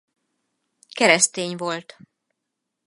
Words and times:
Keresztény 0.95 1.55
volt. 1.57 1.97